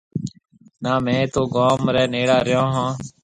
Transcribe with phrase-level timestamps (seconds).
[0.83, 2.89] نا مهيَ تو گوم ريَ نيڙا رهيو هون۔